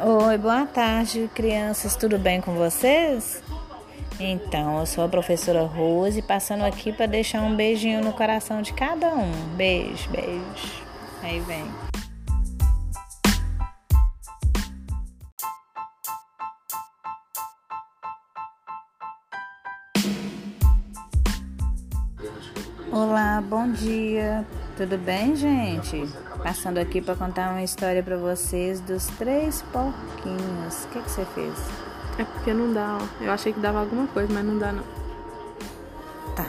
Oi, 0.00 0.38
boa 0.38 0.64
tarde, 0.64 1.28
crianças. 1.34 1.96
Tudo 1.96 2.20
bem 2.20 2.40
com 2.40 2.54
vocês? 2.54 3.42
Então, 4.20 4.78
eu 4.78 4.86
sou 4.86 5.02
a 5.02 5.08
professora 5.08 5.62
Rose, 5.64 6.22
passando 6.22 6.62
aqui 6.62 6.92
para 6.92 7.06
deixar 7.06 7.42
um 7.42 7.56
beijinho 7.56 8.00
no 8.00 8.12
coração 8.12 8.62
de 8.62 8.72
cada 8.72 9.08
um. 9.08 9.32
Beijo, 9.56 10.08
beijo. 10.10 10.84
Aí 11.20 11.40
vem. 11.40 11.64
Olá, 22.92 23.42
bom 23.48 23.72
dia. 23.72 24.46
Tudo 24.78 24.96
bem, 24.96 25.34
gente? 25.34 26.08
Passando 26.40 26.78
aqui 26.78 27.00
para 27.00 27.16
contar 27.16 27.50
uma 27.50 27.64
história 27.64 28.00
para 28.00 28.16
vocês 28.16 28.80
dos 28.80 29.08
três 29.18 29.60
porquinhos. 29.72 30.84
O 30.84 30.88
que, 30.90 31.02
que 31.02 31.10
você 31.10 31.24
fez? 31.34 31.52
É 32.16 32.22
porque 32.22 32.54
não 32.54 32.72
dá, 32.72 32.96
ó. 33.00 33.24
Eu 33.24 33.32
achei 33.32 33.52
que 33.52 33.58
dava 33.58 33.80
alguma 33.80 34.06
coisa, 34.06 34.32
mas 34.32 34.44
não 34.44 34.56
dá 34.56 34.70
não. 34.70 34.84
Tá. 36.36 36.46